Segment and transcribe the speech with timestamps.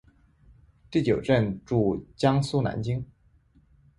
[0.89, 3.05] 第九镇驻江苏南京。